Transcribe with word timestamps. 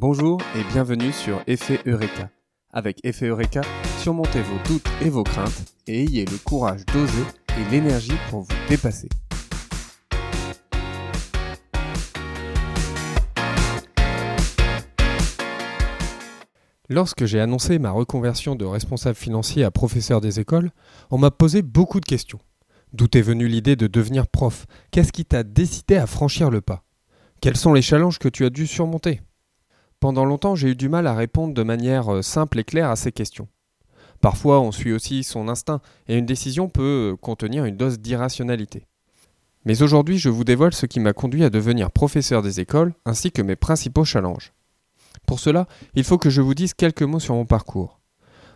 Bonjour 0.00 0.40
et 0.56 0.64
bienvenue 0.72 1.12
sur 1.12 1.42
Effet 1.46 1.78
Eureka. 1.84 2.30
Avec 2.72 3.04
Effet 3.04 3.26
Eureka, 3.26 3.60
surmontez 3.98 4.40
vos 4.40 4.56
doutes 4.66 4.88
et 5.02 5.10
vos 5.10 5.24
craintes 5.24 5.74
et 5.86 6.04
ayez 6.04 6.24
le 6.24 6.38
courage 6.42 6.86
d'oser 6.86 7.22
et 7.58 7.70
l'énergie 7.70 8.16
pour 8.30 8.40
vous 8.40 8.54
dépasser. 8.70 9.10
Lorsque 16.88 17.26
j'ai 17.26 17.40
annoncé 17.40 17.78
ma 17.78 17.90
reconversion 17.90 18.56
de 18.56 18.64
responsable 18.64 19.16
financier 19.16 19.64
à 19.64 19.70
professeur 19.70 20.22
des 20.22 20.40
écoles, 20.40 20.70
on 21.10 21.18
m'a 21.18 21.30
posé 21.30 21.60
beaucoup 21.60 22.00
de 22.00 22.06
questions. 22.06 22.40
D'où 22.94 23.06
est 23.12 23.20
venue 23.20 23.48
l'idée 23.48 23.76
de 23.76 23.86
devenir 23.86 24.28
prof? 24.28 24.64
Qu'est-ce 24.92 25.12
qui 25.12 25.26
t'a 25.26 25.42
décidé 25.42 25.96
à 25.96 26.06
franchir 26.06 26.48
le 26.48 26.62
pas? 26.62 26.84
Quels 27.42 27.58
sont 27.58 27.74
les 27.74 27.82
challenges 27.82 28.18
que 28.18 28.30
tu 28.30 28.46
as 28.46 28.50
dû 28.50 28.66
surmonter? 28.66 29.20
Pendant 30.00 30.24
longtemps, 30.24 30.54
j'ai 30.54 30.70
eu 30.70 30.76
du 30.76 30.88
mal 30.88 31.06
à 31.06 31.14
répondre 31.14 31.52
de 31.52 31.62
manière 31.62 32.12
euh, 32.12 32.22
simple 32.22 32.58
et 32.58 32.64
claire 32.64 32.88
à 32.88 32.96
ces 32.96 33.12
questions. 33.12 33.48
Parfois, 34.22 34.60
on 34.60 34.72
suit 34.72 34.92
aussi 34.92 35.22
son 35.24 35.46
instinct 35.46 35.82
et 36.08 36.16
une 36.16 36.24
décision 36.24 36.70
peut 36.70 37.12
euh, 37.12 37.16
contenir 37.16 37.66
une 37.66 37.76
dose 37.76 37.98
d'irrationalité. 37.98 38.86
Mais 39.66 39.82
aujourd'hui, 39.82 40.16
je 40.16 40.30
vous 40.30 40.44
dévoile 40.44 40.72
ce 40.72 40.86
qui 40.86 41.00
m'a 41.00 41.12
conduit 41.12 41.44
à 41.44 41.50
devenir 41.50 41.90
professeur 41.90 42.40
des 42.40 42.60
écoles 42.60 42.94
ainsi 43.04 43.30
que 43.30 43.42
mes 43.42 43.56
principaux 43.56 44.06
challenges. 44.06 44.54
Pour 45.26 45.38
cela, 45.38 45.66
il 45.94 46.04
faut 46.04 46.16
que 46.16 46.30
je 46.30 46.40
vous 46.40 46.54
dise 46.54 46.72
quelques 46.72 47.02
mots 47.02 47.20
sur 47.20 47.34
mon 47.34 47.44
parcours. 47.44 48.00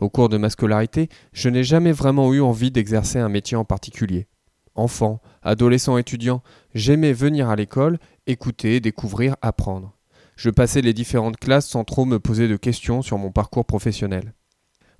Au 0.00 0.08
cours 0.08 0.28
de 0.28 0.38
ma 0.38 0.50
scolarité, 0.50 1.08
je 1.32 1.48
n'ai 1.48 1.62
jamais 1.62 1.92
vraiment 1.92 2.34
eu 2.34 2.40
envie 2.40 2.72
d'exercer 2.72 3.20
un 3.20 3.28
métier 3.28 3.56
en 3.56 3.64
particulier. 3.64 4.26
Enfant, 4.74 5.20
adolescent, 5.42 5.98
étudiant, 5.98 6.42
j'aimais 6.74 7.12
venir 7.12 7.48
à 7.48 7.54
l'école, 7.54 7.98
écouter, 8.26 8.80
découvrir, 8.80 9.36
apprendre. 9.40 9.97
Je 10.38 10.50
passais 10.50 10.82
les 10.82 10.94
différentes 10.94 11.36
classes 11.36 11.66
sans 11.66 11.82
trop 11.82 12.04
me 12.04 12.20
poser 12.20 12.46
de 12.46 12.56
questions 12.56 13.02
sur 13.02 13.18
mon 13.18 13.32
parcours 13.32 13.64
professionnel. 13.64 14.34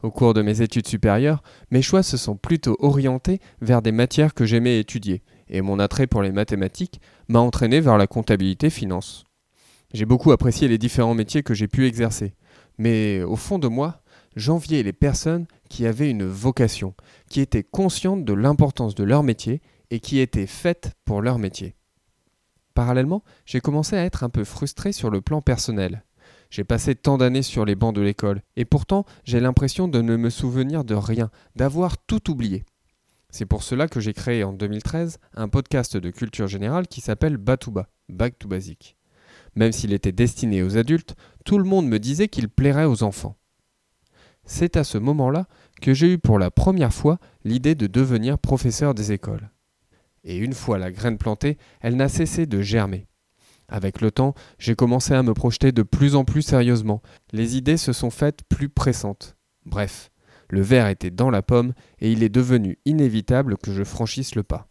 Au 0.02 0.10
cours 0.10 0.34
de 0.34 0.42
mes 0.42 0.62
études 0.62 0.88
supérieures, 0.88 1.44
mes 1.70 1.80
choix 1.80 2.02
se 2.02 2.16
sont 2.16 2.36
plutôt 2.36 2.76
orientés 2.80 3.38
vers 3.60 3.80
des 3.80 3.92
matières 3.92 4.34
que 4.34 4.44
j'aimais 4.44 4.80
étudier, 4.80 5.22
et 5.48 5.60
mon 5.60 5.78
attrait 5.78 6.08
pour 6.08 6.22
les 6.22 6.32
mathématiques 6.32 7.00
m'a 7.28 7.38
entraîné 7.38 7.78
vers 7.78 7.98
la 7.98 8.08
comptabilité 8.08 8.68
finance. 8.68 9.26
J'ai 9.94 10.06
beaucoup 10.06 10.32
apprécié 10.32 10.66
les 10.66 10.76
différents 10.76 11.14
métiers 11.14 11.44
que 11.44 11.54
j'ai 11.54 11.68
pu 11.68 11.86
exercer, 11.86 12.34
mais 12.76 13.22
au 13.22 13.36
fond 13.36 13.60
de 13.60 13.68
moi, 13.68 14.02
j'enviais 14.34 14.82
les 14.82 14.92
personnes 14.92 15.46
qui 15.68 15.86
avaient 15.86 16.10
une 16.10 16.26
vocation, 16.26 16.94
qui 17.30 17.41
étaient 17.41 17.62
conscientes 17.62 18.24
de 18.24 18.32
l'importance 18.32 18.96
de 18.96 19.04
leur 19.04 19.22
métier 19.22 19.62
et 19.92 20.00
qui 20.00 20.18
étaient 20.18 20.48
faites 20.48 20.94
pour 21.04 21.22
leur 21.22 21.38
métier. 21.38 21.77
Parallèlement, 22.78 23.24
j'ai 23.44 23.60
commencé 23.60 23.96
à 23.96 24.04
être 24.04 24.22
un 24.22 24.28
peu 24.28 24.44
frustré 24.44 24.92
sur 24.92 25.10
le 25.10 25.20
plan 25.20 25.42
personnel. 25.42 26.04
J'ai 26.48 26.62
passé 26.62 26.94
tant 26.94 27.18
d'années 27.18 27.42
sur 27.42 27.64
les 27.64 27.74
bancs 27.74 27.92
de 27.92 28.00
l'école, 28.00 28.40
et 28.54 28.64
pourtant 28.64 29.04
j'ai 29.24 29.40
l'impression 29.40 29.88
de 29.88 30.00
ne 30.00 30.16
me 30.16 30.30
souvenir 30.30 30.84
de 30.84 30.94
rien, 30.94 31.28
d'avoir 31.56 31.98
tout 31.98 32.30
oublié. 32.30 32.64
C'est 33.30 33.46
pour 33.46 33.64
cela 33.64 33.88
que 33.88 33.98
j'ai 33.98 34.12
créé 34.12 34.44
en 34.44 34.52
2013 34.52 35.18
un 35.34 35.48
podcast 35.48 35.96
de 35.96 36.10
culture 36.10 36.46
générale 36.46 36.86
qui 36.86 37.00
s'appelle 37.00 37.36
Batouba, 37.36 37.88
Back 38.08 38.38
to 38.38 38.46
Basic. 38.46 38.96
Même 39.56 39.72
s'il 39.72 39.92
était 39.92 40.12
destiné 40.12 40.62
aux 40.62 40.76
adultes, 40.76 41.16
tout 41.44 41.58
le 41.58 41.64
monde 41.64 41.88
me 41.88 41.98
disait 41.98 42.28
qu'il 42.28 42.48
plairait 42.48 42.84
aux 42.84 43.02
enfants. 43.02 43.34
C'est 44.44 44.76
à 44.76 44.84
ce 44.84 44.98
moment-là 44.98 45.48
que 45.82 45.94
j'ai 45.94 46.12
eu 46.12 46.18
pour 46.18 46.38
la 46.38 46.52
première 46.52 46.94
fois 46.94 47.18
l'idée 47.42 47.74
de 47.74 47.88
devenir 47.88 48.38
professeur 48.38 48.94
des 48.94 49.10
écoles. 49.10 49.50
Et 50.24 50.36
une 50.36 50.52
fois 50.52 50.78
la 50.78 50.91
graine 50.91 51.19
plantée, 51.19 51.58
elle 51.80 51.97
n'a 51.97 52.08
cessé 52.08 52.47
de 52.47 52.61
germer. 52.61 53.06
Avec 53.69 54.00
le 54.00 54.11
temps, 54.11 54.34
j'ai 54.58 54.75
commencé 54.75 55.12
à 55.12 55.22
me 55.22 55.34
projeter 55.34 55.72
de 55.72 55.83
plus 55.83 56.14
en 56.14 56.25
plus 56.25 56.42
sérieusement. 56.42 57.02
Les 57.33 57.56
idées 57.56 57.77
se 57.77 57.92
sont 57.92 58.10
faites 58.10 58.41
plus 58.48 58.69
pressantes. 58.69 59.36
Bref, 59.66 60.10
le 60.48 60.62
verre 60.62 60.88
était 60.88 61.10
dans 61.10 61.31
la 61.31 61.42
pomme 61.42 61.75
et 62.00 62.10
il 62.10 62.22
est 62.22 62.31
devenu 62.31 62.78
inévitable 62.87 63.59
que 63.59 63.72
je 63.72 63.84
franchisse 63.84 64.34
le 64.34 64.42
pas. 64.42 64.69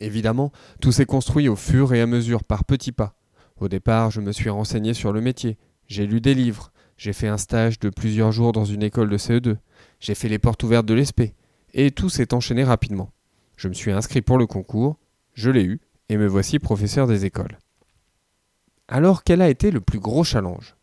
Évidemment, 0.00 0.50
tout 0.80 0.90
s'est 0.90 1.06
construit 1.06 1.48
au 1.48 1.54
fur 1.54 1.94
et 1.94 2.00
à 2.00 2.06
mesure, 2.06 2.42
par 2.42 2.64
petits 2.64 2.90
pas. 2.90 3.14
Au 3.56 3.68
départ, 3.68 4.10
je 4.10 4.20
me 4.20 4.32
suis 4.32 4.50
renseigné 4.50 4.94
sur 4.94 5.12
le 5.12 5.20
métier, 5.20 5.56
j'ai 5.86 6.06
lu 6.06 6.20
des 6.20 6.34
livres, 6.34 6.72
j'ai 6.96 7.12
fait 7.12 7.28
un 7.28 7.38
stage 7.38 7.78
de 7.78 7.90
plusieurs 7.90 8.32
jours 8.32 8.50
dans 8.50 8.64
une 8.64 8.82
école 8.82 9.08
de 9.08 9.18
CE2, 9.18 9.56
j'ai 10.00 10.14
fait 10.16 10.28
les 10.28 10.40
portes 10.40 10.64
ouvertes 10.64 10.86
de 10.86 10.94
l'ESP, 10.94 11.34
et 11.72 11.92
tout 11.92 12.08
s'est 12.08 12.34
enchaîné 12.34 12.64
rapidement. 12.64 13.12
Je 13.56 13.68
me 13.68 13.74
suis 13.74 13.92
inscrit 13.92 14.22
pour 14.22 14.38
le 14.38 14.46
concours, 14.46 14.98
je 15.34 15.50
l'ai 15.50 15.64
eu, 15.64 15.80
et 16.08 16.16
me 16.16 16.26
voici 16.26 16.58
professeur 16.58 17.06
des 17.06 17.24
écoles. 17.24 17.58
Alors 18.88 19.24
quel 19.24 19.40
a 19.40 19.48
été 19.48 19.70
le 19.70 19.80
plus 19.80 20.00
gros 20.00 20.24
challenge? 20.24 20.76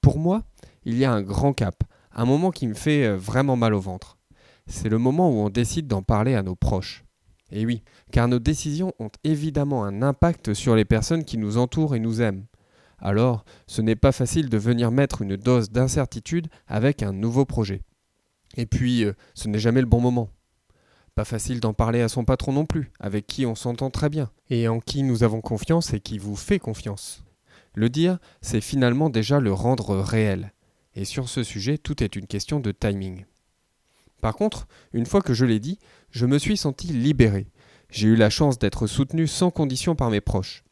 Pour 0.00 0.18
moi, 0.18 0.42
il 0.84 0.96
y 0.96 1.04
a 1.04 1.12
un 1.12 1.22
grand 1.22 1.52
cap, 1.52 1.82
un 2.12 2.24
moment 2.24 2.50
qui 2.50 2.66
me 2.66 2.74
fait 2.74 3.06
euh, 3.06 3.16
vraiment 3.16 3.56
mal 3.56 3.74
au 3.74 3.80
ventre. 3.80 4.18
C'est 4.66 4.88
le 4.88 4.98
moment 4.98 5.30
où 5.30 5.34
on 5.34 5.50
décide 5.50 5.86
d'en 5.86 6.02
parler 6.02 6.34
à 6.34 6.42
nos 6.42 6.54
proches. 6.54 7.04
Et 7.50 7.66
oui, 7.66 7.82
car 8.12 8.28
nos 8.28 8.38
décisions 8.38 8.92
ont 8.98 9.10
évidemment 9.24 9.84
un 9.84 10.02
impact 10.02 10.54
sur 10.54 10.74
les 10.74 10.84
personnes 10.84 11.24
qui 11.24 11.38
nous 11.38 11.58
entourent 11.58 11.94
et 11.94 12.00
nous 12.00 12.22
aiment. 12.22 12.46
Alors, 12.98 13.44
ce 13.66 13.82
n'est 13.82 13.96
pas 13.96 14.12
facile 14.12 14.48
de 14.48 14.58
venir 14.58 14.90
mettre 14.90 15.22
une 15.22 15.36
dose 15.36 15.70
d'incertitude 15.70 16.48
avec 16.66 17.02
un 17.02 17.12
nouveau 17.12 17.44
projet. 17.44 17.82
Et 18.56 18.66
puis, 18.66 19.04
euh, 19.04 19.12
ce 19.34 19.48
n'est 19.48 19.58
jamais 19.58 19.80
le 19.80 19.86
bon 19.86 20.00
moment. 20.00 20.30
Pas 21.14 21.24
facile 21.24 21.60
d'en 21.60 21.74
parler 21.74 22.00
à 22.00 22.08
son 22.08 22.24
patron 22.24 22.52
non 22.52 22.66
plus, 22.66 22.90
avec 22.98 23.26
qui 23.26 23.46
on 23.46 23.54
s'entend 23.54 23.90
très 23.90 24.08
bien, 24.08 24.30
et 24.50 24.66
en 24.66 24.80
qui 24.80 25.04
nous 25.04 25.22
avons 25.22 25.40
confiance 25.40 25.92
et 25.94 26.00
qui 26.00 26.18
vous 26.18 26.34
fait 26.34 26.58
confiance. 26.58 27.24
Le 27.74 27.88
dire, 27.88 28.18
c'est 28.40 28.60
finalement 28.60 29.10
déjà 29.10 29.38
le 29.38 29.52
rendre 29.52 29.96
réel. 29.96 30.52
Et 30.96 31.04
sur 31.04 31.28
ce 31.28 31.42
sujet, 31.42 31.78
tout 31.78 32.02
est 32.02 32.16
une 32.16 32.26
question 32.26 32.58
de 32.58 32.72
timing. 32.72 33.26
Par 34.20 34.34
contre, 34.34 34.66
une 34.92 35.06
fois 35.06 35.20
que 35.22 35.34
je 35.34 35.44
l'ai 35.44 35.60
dit, 35.60 35.78
je 36.10 36.26
me 36.26 36.38
suis 36.38 36.56
senti 36.56 36.88
libéré. 36.88 37.46
J'ai 37.90 38.08
eu 38.08 38.16
la 38.16 38.30
chance 38.30 38.58
d'être 38.58 38.86
soutenu 38.86 39.26
sans 39.26 39.50
condition 39.50 39.94
par 39.94 40.10
mes 40.10 40.20
proches. 40.20 40.64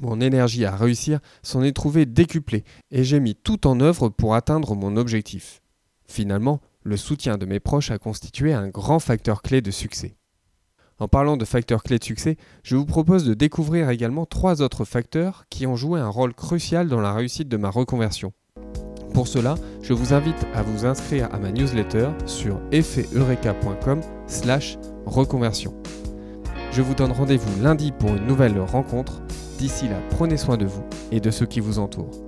Mon 0.00 0.20
énergie 0.20 0.64
à 0.64 0.76
réussir 0.76 1.20
s'en 1.42 1.62
est 1.62 1.76
trouvée 1.76 2.06
décuplée 2.06 2.64
et 2.90 3.04
j'ai 3.04 3.20
mis 3.20 3.34
tout 3.34 3.66
en 3.66 3.80
œuvre 3.80 4.08
pour 4.08 4.34
atteindre 4.34 4.74
mon 4.74 4.96
objectif. 4.96 5.60
Finalement, 6.06 6.60
le 6.84 6.96
soutien 6.98 7.38
de 7.38 7.46
mes 7.46 7.60
proches 7.60 7.90
a 7.90 7.98
constitué 7.98 8.52
un 8.52 8.68
grand 8.68 8.98
facteur 8.98 9.42
clé 9.42 9.62
de 9.62 9.70
succès. 9.70 10.16
En 10.98 11.08
parlant 11.08 11.36
de 11.36 11.44
facteurs 11.44 11.82
clés 11.82 11.98
de 11.98 12.04
succès, 12.04 12.36
je 12.62 12.76
vous 12.76 12.84
propose 12.84 13.24
de 13.24 13.34
découvrir 13.34 13.90
également 13.90 14.26
trois 14.26 14.62
autres 14.62 14.84
facteurs 14.84 15.46
qui 15.50 15.66
ont 15.66 15.76
joué 15.76 15.98
un 15.98 16.08
rôle 16.08 16.34
crucial 16.34 16.88
dans 16.88 17.00
la 17.00 17.12
réussite 17.12 17.48
de 17.48 17.56
ma 17.56 17.70
reconversion. 17.70 18.32
Pour 19.12 19.26
cela, 19.26 19.56
je 19.82 19.92
vous 19.92 20.12
invite 20.12 20.46
à 20.54 20.62
vous 20.62 20.84
inscrire 20.86 21.32
à 21.32 21.38
ma 21.38 21.50
newsletter 21.50 22.10
sur 22.26 22.60
effeteureka.com 22.70 24.00
slash 24.26 24.76
reconversion. 25.06 25.74
Je 26.70 26.82
vous 26.82 26.94
donne 26.94 27.12
rendez-vous 27.12 27.62
lundi 27.62 27.92
pour 27.92 28.10
une 28.10 28.26
nouvelle 28.26 28.58
rencontre. 28.60 29.22
D'ici 29.58 29.88
là, 29.88 30.00
prenez 30.10 30.36
soin 30.36 30.56
de 30.56 30.66
vous 30.66 30.84
et 31.12 31.20
de 31.20 31.30
ceux 31.30 31.46
qui 31.46 31.60
vous 31.60 31.78
entourent. 31.78 32.23